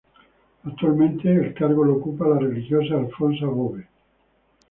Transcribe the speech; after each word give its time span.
Actualmente 0.63 1.31
el 1.31 1.53
cargo 1.53 1.83
lo 1.85 1.97
ocupa 1.97 2.27
la 2.27 2.39
religiosa 2.39 2.95
Alfonsa 2.95 3.45
Bove. 3.45 3.87